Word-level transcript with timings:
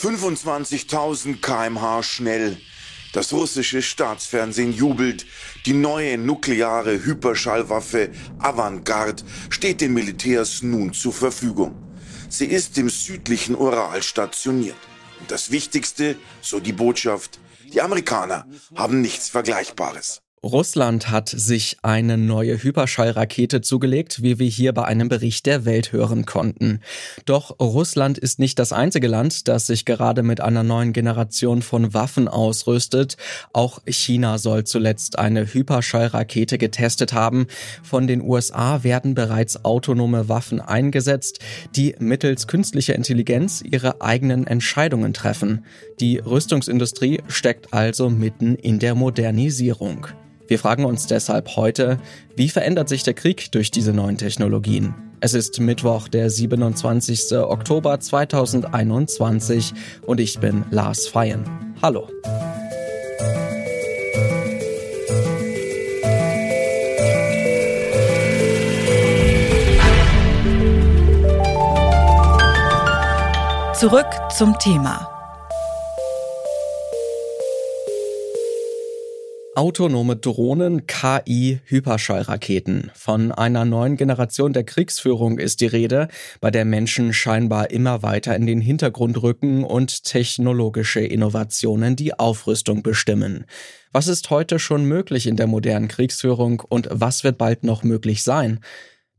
25.000 0.00 1.42
kmh 1.42 2.02
schnell. 2.02 2.56
Das 3.12 3.34
russische 3.34 3.82
Staatsfernsehen 3.82 4.72
jubelt. 4.72 5.26
Die 5.66 5.74
neue 5.74 6.16
nukleare 6.16 7.04
Hyperschallwaffe 7.04 8.10
Avantgarde 8.38 9.22
steht 9.50 9.82
den 9.82 9.92
Militärs 9.92 10.62
nun 10.62 10.94
zur 10.94 11.12
Verfügung. 11.12 11.74
Sie 12.30 12.46
ist 12.46 12.78
im 12.78 12.88
südlichen 12.88 13.54
Ural 13.54 14.02
stationiert. 14.02 14.78
Und 15.18 15.30
das 15.30 15.50
Wichtigste, 15.50 16.16
so 16.40 16.60
die 16.60 16.72
Botschaft, 16.72 17.38
die 17.70 17.82
Amerikaner 17.82 18.46
haben 18.74 19.02
nichts 19.02 19.28
Vergleichbares. 19.28 20.22
Russland 20.42 21.10
hat 21.10 21.28
sich 21.28 21.76
eine 21.82 22.16
neue 22.16 22.62
Hyperschallrakete 22.62 23.60
zugelegt, 23.60 24.22
wie 24.22 24.38
wir 24.38 24.48
hier 24.48 24.72
bei 24.72 24.86
einem 24.86 25.10
Bericht 25.10 25.44
der 25.44 25.66
Welt 25.66 25.92
hören 25.92 26.24
konnten. 26.24 26.80
Doch 27.26 27.60
Russland 27.60 28.16
ist 28.16 28.38
nicht 28.38 28.58
das 28.58 28.72
einzige 28.72 29.06
Land, 29.06 29.48
das 29.48 29.66
sich 29.66 29.84
gerade 29.84 30.22
mit 30.22 30.40
einer 30.40 30.62
neuen 30.62 30.94
Generation 30.94 31.60
von 31.60 31.92
Waffen 31.92 32.26
ausrüstet. 32.26 33.18
Auch 33.52 33.80
China 33.86 34.38
soll 34.38 34.64
zuletzt 34.64 35.18
eine 35.18 35.44
Hyperschallrakete 35.44 36.56
getestet 36.56 37.12
haben. 37.12 37.46
Von 37.82 38.06
den 38.06 38.22
USA 38.22 38.82
werden 38.82 39.14
bereits 39.14 39.66
autonome 39.66 40.30
Waffen 40.30 40.62
eingesetzt, 40.62 41.40
die 41.76 41.94
mittels 41.98 42.46
künstlicher 42.46 42.94
Intelligenz 42.94 43.60
ihre 43.60 44.00
eigenen 44.00 44.46
Entscheidungen 44.46 45.12
treffen. 45.12 45.66
Die 46.00 46.16
Rüstungsindustrie 46.16 47.20
steckt 47.28 47.74
also 47.74 48.08
mitten 48.08 48.54
in 48.54 48.78
der 48.78 48.94
Modernisierung. 48.94 50.06
Wir 50.50 50.58
fragen 50.58 50.84
uns 50.84 51.06
deshalb 51.06 51.54
heute, 51.54 51.98
wie 52.34 52.48
verändert 52.48 52.88
sich 52.88 53.04
der 53.04 53.14
Krieg 53.14 53.52
durch 53.52 53.70
diese 53.70 53.92
neuen 53.92 54.18
Technologien? 54.18 54.96
Es 55.20 55.32
ist 55.32 55.60
Mittwoch, 55.60 56.08
der 56.08 56.28
27. 56.28 57.38
Oktober 57.38 58.00
2021 58.00 59.72
und 60.04 60.18
ich 60.18 60.40
bin 60.40 60.64
Lars 60.72 61.06
Feyen. 61.06 61.44
Hallo. 61.80 62.08
Zurück 73.78 74.08
zum 74.36 74.58
Thema. 74.58 75.19
Autonome 79.60 80.16
Drohnen, 80.16 80.86
KI, 80.86 81.60
Hyperschallraketen. 81.66 82.90
Von 82.94 83.30
einer 83.30 83.66
neuen 83.66 83.98
Generation 83.98 84.54
der 84.54 84.64
Kriegsführung 84.64 85.38
ist 85.38 85.60
die 85.60 85.66
Rede, 85.66 86.08
bei 86.40 86.50
der 86.50 86.64
Menschen 86.64 87.12
scheinbar 87.12 87.70
immer 87.70 88.02
weiter 88.02 88.34
in 88.34 88.46
den 88.46 88.62
Hintergrund 88.62 89.22
rücken 89.22 89.64
und 89.64 90.04
technologische 90.04 91.00
Innovationen 91.00 91.94
die 91.94 92.18
Aufrüstung 92.18 92.82
bestimmen. 92.82 93.44
Was 93.92 94.08
ist 94.08 94.30
heute 94.30 94.58
schon 94.58 94.86
möglich 94.86 95.26
in 95.26 95.36
der 95.36 95.46
modernen 95.46 95.88
Kriegsführung 95.88 96.62
und 96.66 96.88
was 96.90 97.22
wird 97.22 97.36
bald 97.36 97.62
noch 97.62 97.82
möglich 97.82 98.22
sein? 98.22 98.60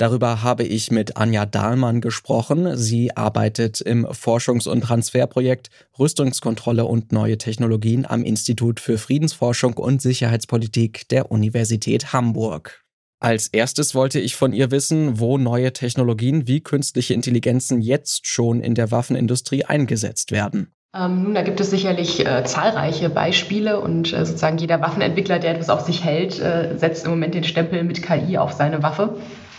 Darüber 0.01 0.41
habe 0.41 0.63
ich 0.63 0.89
mit 0.89 1.17
Anja 1.17 1.45
Dahlmann 1.45 2.01
gesprochen. 2.01 2.75
Sie 2.75 3.15
arbeitet 3.15 3.81
im 3.81 4.07
Forschungs- 4.07 4.67
und 4.67 4.81
Transferprojekt 4.81 5.69
Rüstungskontrolle 5.99 6.85
und 6.85 7.11
neue 7.11 7.37
Technologien 7.37 8.07
am 8.07 8.23
Institut 8.23 8.79
für 8.79 8.97
Friedensforschung 8.97 9.75
und 9.75 10.01
Sicherheitspolitik 10.01 11.07
der 11.09 11.31
Universität 11.31 12.13
Hamburg. 12.13 12.83
Als 13.19 13.47
erstes 13.49 13.93
wollte 13.93 14.19
ich 14.19 14.35
von 14.35 14.53
ihr 14.53 14.71
wissen, 14.71 15.19
wo 15.19 15.37
neue 15.37 15.71
Technologien 15.71 16.47
wie 16.47 16.61
künstliche 16.61 17.13
Intelligenzen 17.13 17.79
jetzt 17.79 18.25
schon 18.25 18.59
in 18.61 18.73
der 18.73 18.89
Waffenindustrie 18.89 19.65
eingesetzt 19.65 20.31
werden. 20.31 20.73
Ähm, 20.95 21.21
nun, 21.21 21.35
da 21.35 21.43
gibt 21.43 21.59
es 21.59 21.69
sicherlich 21.69 22.25
äh, 22.25 22.43
zahlreiche 22.43 23.11
Beispiele 23.11 23.79
und 23.79 24.11
äh, 24.13 24.25
sozusagen 24.25 24.57
jeder 24.57 24.81
Waffenentwickler, 24.81 25.37
der 25.37 25.51
etwas 25.51 25.69
auf 25.69 25.81
sich 25.81 26.03
hält, 26.03 26.39
äh, 26.39 26.75
setzt 26.75 27.05
im 27.05 27.11
Moment 27.11 27.35
den 27.35 27.43
Stempel 27.43 27.83
mit 27.83 28.01
KI 28.01 28.39
auf 28.39 28.53
seine 28.53 28.81
Waffe. 28.81 29.15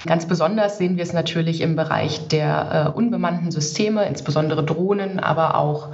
Ganz 0.07 0.27
besonders 0.27 0.79
sehen 0.79 0.97
wir 0.97 1.05
es 1.05 1.13
natürlich 1.13 1.61
im 1.61 1.77
Bereich 1.77 2.29
der 2.29 2.93
äh, 2.95 2.97
unbemannten 2.97 3.51
Systeme, 3.51 4.05
insbesondere 4.07 4.65
Drohnen, 4.65 5.21
aber 5.21 5.57
auch 5.57 5.89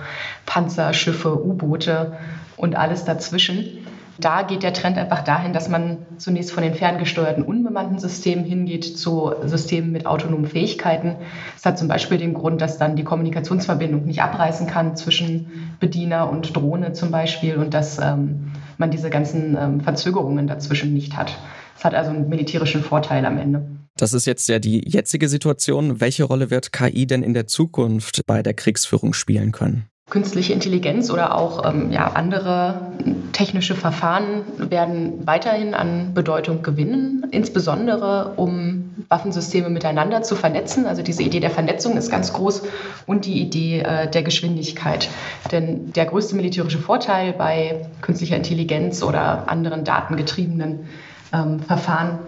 Panzer, 0.47 0.95
Schiffe, 0.95 1.45
U-Boote 1.45 2.17
und 2.57 2.75
alles 2.75 3.05
dazwischen. 3.05 3.87
Da 4.21 4.43
geht 4.43 4.65
der 4.65 4.73
Trend 4.73 4.99
einfach 4.99 5.23
dahin, 5.23 5.53
dass 5.53 5.69
man 5.69 5.99
zunächst 6.17 6.51
von 6.51 6.65
den 6.65 6.75
ferngesteuerten 6.75 7.45
unbemannten 7.45 8.01
Systemen 8.01 8.45
hingeht 8.45 8.99
zu 8.99 9.33
Systemen 9.45 9.93
mit 9.93 10.07
autonomen 10.07 10.47
Fähigkeiten. 10.47 11.15
Das 11.55 11.65
hat 11.65 11.79
zum 11.79 11.87
Beispiel 11.87 12.19
den 12.19 12.35
Grund, 12.35 12.61
dass 12.61 12.79
dann 12.79 12.97
die 12.97 13.05
Kommunikationsverbindung 13.05 14.07
nicht 14.07 14.21
abreißen 14.21 14.67
kann 14.67 14.97
zwischen 14.97 15.77
Bediener 15.79 16.29
und 16.29 16.57
Drohne 16.57 16.95
zum 16.95 17.13
Beispiel 17.13 17.57
und 17.57 17.75
dass 17.75 17.99
ähm, 17.99 18.51
man 18.77 18.91
diese 18.91 19.09
ganzen 19.09 19.57
ähm, 19.57 19.81
Verzögerungen 19.83 20.49
dazwischen 20.49 20.95
nicht 20.95 21.17
hat. 21.17 21.39
Es 21.77 21.85
hat 21.85 21.95
also 21.95 22.11
einen 22.11 22.29
militärischen 22.29 22.83
Vorteil 22.83 23.25
am 23.25 23.39
Ende. 23.39 23.78
Das 23.99 24.13
ist 24.13 24.27
jetzt 24.27 24.49
ja 24.49 24.61
die 24.61 24.89
jetzige 24.89 25.29
Situation. 25.29 26.01
Welche 26.01 26.23
Rolle 26.23 26.51
wird 26.51 26.73
KI 26.73 27.07
denn 27.07 27.25
in 27.25 27.35
der 27.35 27.49
Zukunft 27.49 28.23
bei 28.27 28.45
der 28.45 28.55
Kriegsführung 28.55 29.13
spielen 29.13 29.51
können? 29.51 29.87
Künstliche 30.09 30.53
Intelligenz 30.55 31.11
oder 31.11 31.37
auch 31.37 31.69
ähm, 31.69 31.91
ja, 31.91 32.13
andere 32.13 32.93
technische 33.33 33.75
Verfahren 33.75 34.43
werden 34.57 35.27
weiterhin 35.27 35.75
an 35.75 36.15
Bedeutung 36.15 36.63
gewinnen, 36.63 37.27
insbesondere 37.33 38.33
um 38.37 38.95
Waffensysteme 39.09 39.69
miteinander 39.69 40.23
zu 40.23 40.35
vernetzen. 40.35 40.87
Also 40.87 41.03
diese 41.03 41.25
Idee 41.25 41.41
der 41.41 41.51
Vernetzung 41.51 41.97
ist 41.99 42.11
ganz 42.11 42.33
groß 42.33 42.63
und 43.07 43.27
die 43.27 43.41
Idee 43.41 43.81
äh, 43.81 44.09
der 44.09 44.23
Geschwindigkeit. 44.23 45.11
Denn 45.51 45.93
der 45.93 46.07
größte 46.07 46.37
militärische 46.37 46.79
Vorteil 46.79 47.33
bei 47.33 47.87
künstlicher 48.01 48.37
Intelligenz 48.37 49.03
oder 49.03 49.51
anderen 49.51 49.85
datengetriebenen 49.85 50.87
ähm, 51.35 51.61
Verfahren 51.61 52.21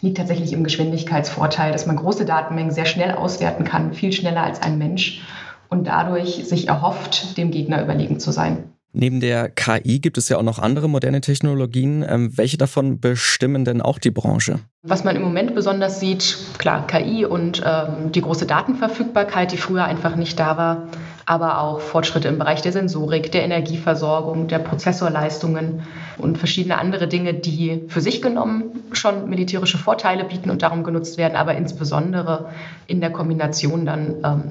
liegt 0.00 0.16
tatsächlich 0.16 0.52
im 0.52 0.64
Geschwindigkeitsvorteil, 0.64 1.72
dass 1.72 1.86
man 1.86 1.96
große 1.96 2.24
Datenmengen 2.24 2.72
sehr 2.72 2.86
schnell 2.86 3.12
auswerten 3.12 3.64
kann, 3.64 3.92
viel 3.92 4.12
schneller 4.12 4.42
als 4.42 4.62
ein 4.62 4.78
Mensch 4.78 5.22
und 5.68 5.86
dadurch 5.86 6.46
sich 6.46 6.68
erhofft, 6.68 7.36
dem 7.36 7.50
Gegner 7.50 7.82
überlegen 7.82 8.20
zu 8.20 8.32
sein. 8.32 8.64
Neben 8.92 9.20
der 9.20 9.48
KI 9.48 10.00
gibt 10.00 10.18
es 10.18 10.28
ja 10.28 10.36
auch 10.36 10.42
noch 10.42 10.58
andere 10.58 10.88
moderne 10.88 11.20
Technologien. 11.20 12.04
Ähm, 12.08 12.36
welche 12.36 12.58
davon 12.58 12.98
bestimmen 12.98 13.64
denn 13.64 13.80
auch 13.80 13.98
die 13.98 14.10
Branche? 14.10 14.58
Was 14.82 15.04
man 15.04 15.14
im 15.14 15.22
Moment 15.22 15.54
besonders 15.54 16.00
sieht, 16.00 16.36
klar, 16.58 16.88
KI 16.88 17.24
und 17.24 17.62
ähm, 17.64 18.10
die 18.10 18.20
große 18.20 18.46
Datenverfügbarkeit, 18.46 19.52
die 19.52 19.58
früher 19.58 19.84
einfach 19.84 20.16
nicht 20.16 20.40
da 20.40 20.56
war, 20.56 20.88
aber 21.30 21.60
auch 21.60 21.78
Fortschritte 21.78 22.26
im 22.26 22.40
Bereich 22.40 22.60
der 22.60 22.72
Sensorik, 22.72 23.30
der 23.30 23.44
Energieversorgung, 23.44 24.48
der 24.48 24.58
Prozessorleistungen 24.58 25.82
und 26.18 26.38
verschiedene 26.38 26.76
andere 26.76 27.06
Dinge, 27.06 27.34
die 27.34 27.84
für 27.86 28.00
sich 28.00 28.20
genommen 28.20 28.82
schon 28.90 29.30
militärische 29.30 29.78
Vorteile 29.78 30.24
bieten 30.24 30.50
und 30.50 30.62
darum 30.62 30.82
genutzt 30.82 31.18
werden, 31.18 31.36
aber 31.36 31.54
insbesondere 31.54 32.50
in 32.88 33.00
der 33.00 33.10
Kombination 33.12 33.86
dann 33.86 34.16
ähm, 34.24 34.42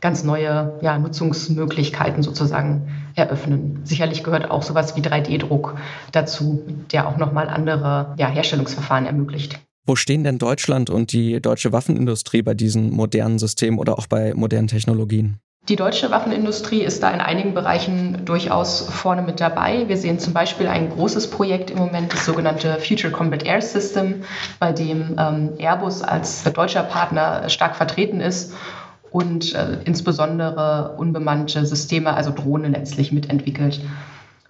ganz 0.00 0.24
neue 0.24 0.76
ja, 0.82 0.98
Nutzungsmöglichkeiten 0.98 2.24
sozusagen 2.24 2.88
eröffnen. 3.14 3.82
Sicherlich 3.84 4.24
gehört 4.24 4.50
auch 4.50 4.64
sowas 4.64 4.96
wie 4.96 5.02
3D-Druck 5.02 5.76
dazu, 6.10 6.64
der 6.90 7.06
auch 7.06 7.16
nochmal 7.16 7.48
andere 7.48 8.16
ja, 8.18 8.26
Herstellungsverfahren 8.26 9.06
ermöglicht. 9.06 9.60
Wo 9.86 9.94
stehen 9.94 10.24
denn 10.24 10.38
Deutschland 10.38 10.90
und 10.90 11.12
die 11.12 11.40
deutsche 11.40 11.70
Waffenindustrie 11.70 12.42
bei 12.42 12.54
diesen 12.54 12.90
modernen 12.90 13.38
Systemen 13.38 13.78
oder 13.78 14.00
auch 14.00 14.08
bei 14.08 14.34
modernen 14.34 14.66
Technologien? 14.66 15.38
Die 15.70 15.76
deutsche 15.76 16.10
Waffenindustrie 16.10 16.82
ist 16.82 17.02
da 17.02 17.10
in 17.10 17.22
einigen 17.22 17.54
Bereichen 17.54 18.26
durchaus 18.26 18.82
vorne 18.82 19.22
mit 19.22 19.40
dabei. 19.40 19.88
Wir 19.88 19.96
sehen 19.96 20.18
zum 20.18 20.34
Beispiel 20.34 20.66
ein 20.66 20.90
großes 20.90 21.30
Projekt 21.30 21.70
im 21.70 21.78
Moment, 21.78 22.12
das 22.12 22.26
sogenannte 22.26 22.78
Future 22.80 23.10
Combat 23.10 23.44
Air 23.44 23.62
System, 23.62 24.24
bei 24.60 24.72
dem 24.72 25.16
ähm, 25.18 25.52
Airbus 25.56 26.02
als 26.02 26.44
deutscher 26.44 26.82
Partner 26.82 27.48
stark 27.48 27.76
vertreten 27.76 28.20
ist 28.20 28.52
und 29.10 29.54
äh, 29.54 29.78
insbesondere 29.86 30.96
unbemannte 30.98 31.64
Systeme, 31.64 32.12
also 32.12 32.30
Drohnen 32.30 32.72
letztlich 32.72 33.10
mitentwickelt. 33.10 33.80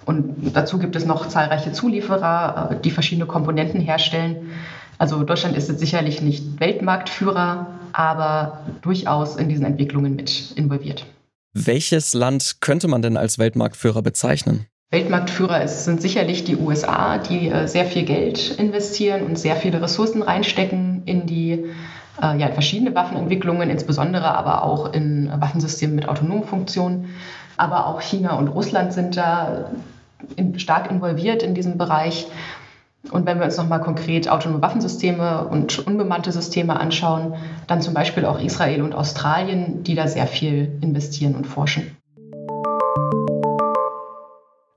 Und 0.04 0.50
dazu 0.52 0.78
gibt 0.78 0.96
es 0.96 1.06
noch 1.06 1.28
zahlreiche 1.28 1.70
Zulieferer, 1.70 2.70
äh, 2.72 2.80
die 2.82 2.90
verschiedene 2.90 3.26
Komponenten 3.26 3.80
herstellen. 3.80 4.50
Also 4.98 5.22
Deutschland 5.22 5.56
ist 5.56 5.68
jetzt 5.68 5.78
sicherlich 5.78 6.22
nicht 6.22 6.58
Weltmarktführer, 6.58 7.68
aber 7.94 8.64
durchaus 8.82 9.36
in 9.36 9.48
diesen 9.48 9.64
Entwicklungen 9.64 10.16
mit 10.16 10.52
involviert. 10.56 11.06
Welches 11.52 12.12
Land 12.12 12.60
könnte 12.60 12.88
man 12.88 13.00
denn 13.00 13.16
als 13.16 13.38
Weltmarktführer 13.38 14.02
bezeichnen? 14.02 14.66
Weltmarktführer 14.90 15.62
ist, 15.62 15.84
sind 15.84 16.02
sicherlich 16.02 16.44
die 16.44 16.56
USA, 16.56 17.18
die 17.18 17.48
äh, 17.48 17.66
sehr 17.66 17.84
viel 17.84 18.04
Geld 18.04 18.56
investieren 18.58 19.22
und 19.22 19.38
sehr 19.38 19.56
viele 19.56 19.80
Ressourcen 19.80 20.22
reinstecken 20.22 21.02
in 21.06 21.26
die 21.26 21.64
äh, 22.20 22.38
ja, 22.38 22.48
verschiedene 22.48 22.94
Waffenentwicklungen, 22.94 23.70
insbesondere 23.70 24.36
aber 24.36 24.64
auch 24.64 24.92
in 24.92 25.30
Waffensystemen 25.32 25.94
mit 25.94 26.08
autonomen 26.08 26.44
Funktionen. 26.44 27.14
Aber 27.56 27.86
auch 27.86 28.00
China 28.00 28.36
und 28.36 28.48
Russland 28.48 28.92
sind 28.92 29.16
da 29.16 29.70
in, 30.36 30.58
stark 30.58 30.90
involviert 30.90 31.42
in 31.42 31.54
diesem 31.54 31.78
Bereich. 31.78 32.26
Und 33.10 33.26
wenn 33.26 33.38
wir 33.38 33.44
uns 33.44 33.56
nochmal 33.56 33.80
konkret 33.80 34.28
autonome 34.28 34.62
Waffensysteme 34.62 35.46
und 35.48 35.86
unbemannte 35.86 36.32
Systeme 36.32 36.78
anschauen, 36.78 37.34
dann 37.66 37.82
zum 37.82 37.94
Beispiel 37.94 38.24
auch 38.24 38.40
Israel 38.40 38.82
und 38.82 38.94
Australien, 38.94 39.82
die 39.82 39.94
da 39.94 40.08
sehr 40.08 40.26
viel 40.26 40.78
investieren 40.80 41.34
und 41.34 41.46
forschen. 41.46 41.96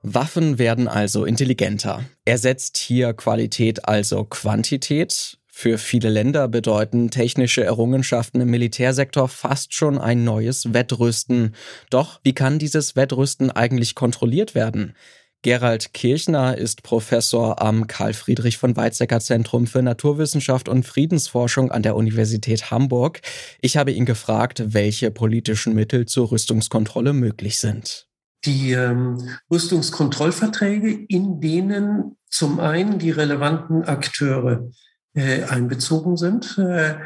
Waffen 0.02 0.58
werden 0.58 0.88
also 0.88 1.24
intelligenter. 1.24 2.04
Ersetzt 2.24 2.76
hier 2.78 3.12
Qualität 3.14 3.88
also 3.88 4.24
Quantität? 4.24 5.38
Für 5.60 5.76
viele 5.76 6.08
Länder 6.08 6.46
bedeuten 6.46 7.10
technische 7.10 7.64
Errungenschaften 7.64 8.40
im 8.40 8.48
Militärsektor 8.48 9.28
fast 9.28 9.74
schon 9.74 9.98
ein 9.98 10.22
neues 10.22 10.72
Wettrüsten. 10.72 11.56
Doch 11.90 12.20
wie 12.22 12.32
kann 12.32 12.60
dieses 12.60 12.94
Wettrüsten 12.94 13.50
eigentlich 13.50 13.96
kontrolliert 13.96 14.54
werden? 14.54 14.94
Gerald 15.42 15.94
Kirchner 15.94 16.58
ist 16.58 16.82
Professor 16.82 17.62
am 17.62 17.86
Karl 17.86 18.12
Friedrich 18.12 18.58
von 18.58 18.76
Weizsäcker 18.76 19.20
Zentrum 19.20 19.68
für 19.68 19.82
Naturwissenschaft 19.82 20.68
und 20.68 20.84
Friedensforschung 20.84 21.70
an 21.70 21.84
der 21.84 21.94
Universität 21.94 22.72
Hamburg. 22.72 23.20
Ich 23.60 23.76
habe 23.76 23.92
ihn 23.92 24.04
gefragt, 24.04 24.74
welche 24.74 25.12
politischen 25.12 25.74
Mittel 25.74 26.06
zur 26.06 26.32
Rüstungskontrolle 26.32 27.12
möglich 27.12 27.58
sind. 27.58 28.08
Die 28.44 28.72
ähm, 28.72 29.28
Rüstungskontrollverträge, 29.48 30.90
in 31.08 31.40
denen 31.40 32.16
zum 32.28 32.58
einen 32.58 32.98
die 32.98 33.12
relevanten 33.12 33.84
Akteure 33.84 34.68
äh, 35.14 35.44
einbezogen 35.44 36.16
sind. 36.16 36.58
Äh, 36.58 36.96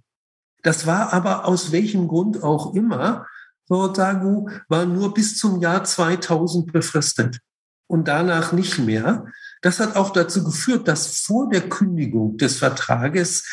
Das 0.61 0.87
war 0.87 1.13
aber 1.13 1.45
aus 1.45 1.73
welchem 1.73 2.07
Grund 2.07 2.41
auch 2.43 2.73
immer, 2.73 3.27
Dagu 3.69 4.49
war 4.69 4.85
nur 4.85 5.13
bis 5.13 5.37
zum 5.37 5.59
Jahr 5.59 5.83
2000 5.83 6.71
befristet 6.71 7.39
und 7.87 8.07
danach 8.07 8.53
nicht 8.53 8.79
mehr. 8.79 9.25
Das 9.61 9.79
hat 9.79 9.95
auch 9.95 10.11
dazu 10.11 10.43
geführt, 10.43 10.87
dass 10.87 11.21
vor 11.21 11.49
der 11.49 11.69
Kündigung 11.69 12.37
des 12.37 12.57
Vertrages 12.57 13.45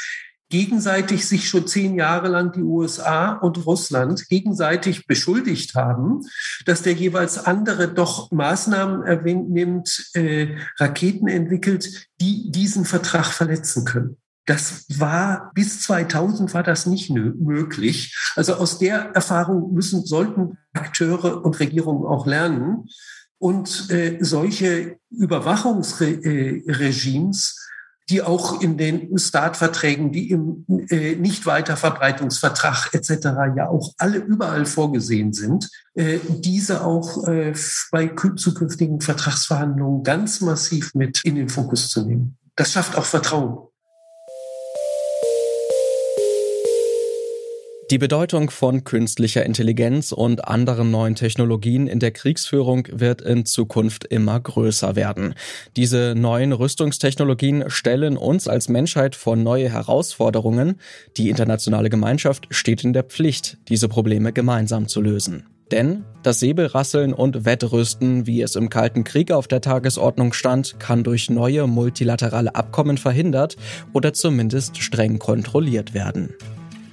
gegenseitig 0.50 1.26
sich 1.26 1.49
schon 1.49 1.67
zehn 1.67 1.94
Jahre 1.94 2.29
lang 2.29 2.52
die 2.52 2.62
USA 2.62 3.32
und 3.32 3.64
Russland 3.64 4.29
gegenseitig 4.29 5.06
beschuldigt 5.06 5.75
haben, 5.75 6.26
dass 6.67 6.82
der 6.82 6.93
jeweils 6.93 7.47
andere 7.47 7.88
doch 7.88 8.31
Maßnahmen 8.31 9.05
erwähnt, 9.05 9.49
nimmt, 9.50 10.11
äh, 10.14 10.56
Raketen 10.79 11.29
entwickelt, 11.29 12.08
die 12.20 12.50
diesen 12.50 12.85
Vertrag 12.85 13.26
verletzen 13.26 13.85
können. 13.85 14.17
Das 14.47 14.87
war 14.99 15.52
bis 15.55 15.82
2000 15.82 16.55
war 16.55 16.64
das 16.64 16.87
nicht 16.87 17.11
möglich. 17.11 18.17
Also 18.35 18.55
aus 18.55 18.79
der 18.79 19.11
Erfahrung 19.14 19.73
müssen 19.73 20.05
sollten 20.05 20.58
Akteure 20.73 21.44
und 21.44 21.61
Regierungen 21.61 22.05
auch 22.05 22.26
lernen 22.26 22.88
und 23.38 23.88
äh, 23.91 24.19
solche 24.20 24.97
Überwachungsregimes 25.11 27.60
die 28.11 28.23
auch 28.23 28.61
in 28.61 28.77
den 28.77 29.17
Startverträgen, 29.17 30.11
die 30.11 30.31
im 30.31 30.67
äh, 30.91 31.15
Nichtweiterverbreitungsvertrag 31.15 32.93
etc. 32.93 33.11
ja 33.57 33.69
auch 33.69 33.95
alle 33.99 34.19
überall 34.19 34.67
vorgesehen 34.67 35.33
sind, 35.33 35.71
äh, 35.95 36.19
diese 36.29 36.85
auch 36.85 37.27
äh, 37.29 37.55
bei 37.93 38.09
zukünftigen 38.09 39.01
Vertragsverhandlungen 39.01 40.03
ganz 40.03 40.41
massiv 40.41 40.95
mit 40.95 41.25
in 41.25 41.37
den 41.37 41.49
Fokus 41.49 41.89
zu 41.89 42.05
nehmen. 42.05 42.37
Das 42.57 42.73
schafft 42.73 42.97
auch 42.97 43.05
Vertrauen. 43.05 43.70
Die 47.91 47.99
Bedeutung 47.99 48.51
von 48.51 48.85
künstlicher 48.85 49.45
Intelligenz 49.45 50.13
und 50.13 50.47
anderen 50.47 50.93
neuen 50.93 51.17
Technologien 51.17 51.89
in 51.89 51.99
der 51.99 52.13
Kriegsführung 52.13 52.87
wird 52.93 53.21
in 53.21 53.45
Zukunft 53.45 54.05
immer 54.05 54.39
größer 54.39 54.95
werden. 54.95 55.35
Diese 55.75 56.15
neuen 56.17 56.53
Rüstungstechnologien 56.53 57.65
stellen 57.67 58.17
uns 58.17 58.47
als 58.47 58.69
Menschheit 58.69 59.17
vor 59.17 59.35
neue 59.35 59.71
Herausforderungen. 59.71 60.77
Die 61.17 61.31
internationale 61.31 61.91
Gemeinschaft 61.91 62.47
steht 62.51 62.85
in 62.85 62.93
der 62.93 63.03
Pflicht, 63.03 63.59
diese 63.69 63.89
Probleme 63.89 64.33
gemeinsam 64.33 64.87
zu 64.87 65.01
lösen. 65.01 65.49
Denn 65.73 66.05
das 66.23 66.39
Säbelrasseln 66.39 67.13
und 67.13 67.45
Wettrüsten, 67.45 68.25
wie 68.25 68.41
es 68.41 68.55
im 68.55 68.69
Kalten 68.69 69.03
Krieg 69.03 69.33
auf 69.33 69.49
der 69.49 69.63
Tagesordnung 69.63 70.33
stand, 70.33 70.79
kann 70.79 71.03
durch 71.03 71.29
neue 71.29 71.67
multilaterale 71.67 72.55
Abkommen 72.55 72.99
verhindert 72.99 73.57
oder 73.93 74.13
zumindest 74.13 74.79
streng 74.79 75.19
kontrolliert 75.19 75.93
werden. 75.93 76.35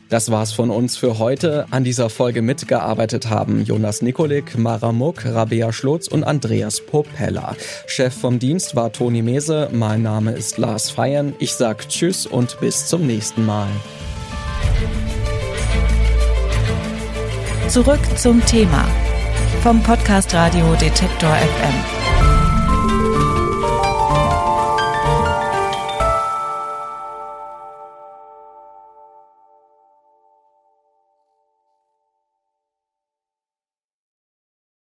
Das 0.09 0.31
war's 0.31 0.54
von 0.54 0.69
uns 0.69 0.95
für 0.95 1.19
heute. 1.19 1.65
An 1.69 1.83
dieser 1.83 2.09
Folge 2.09 2.42
mitgearbeitet 2.42 3.30
haben 3.30 3.63
Jonas 3.63 4.01
Nikolik, 4.01 4.57
Mara 4.57 4.94
Muck, 4.94 5.25
Rabea 5.25 5.74
Schlotz 5.74 6.07
und 6.07 6.24
Andreas 6.24 6.80
Popella. 6.80 7.56
Chef 7.88 8.13
vom 8.13 8.39
Dienst 8.39 8.75
war 8.75 8.94
Toni 8.94 9.21
Mese. 9.21 9.69
Mein 9.74 10.04
Name 10.04 10.31
ist 10.31 10.57
Lars 10.57 10.89
Feiern. 10.89 11.33
Ich 11.39 11.54
sag 11.54 11.89
Tschüss 11.89 12.25
und 12.25 12.57
bis 12.62 12.88
zum 12.88 13.06
nächsten 13.06 13.45
Mal. 13.45 13.68
Zurück 17.68 18.00
zum 18.15 18.44
Thema 18.45 18.88
vom 19.61 19.83
Podcast 19.83 20.33
Radio 20.33 20.73
Detektor 20.76 21.35
FM. 21.35 22.06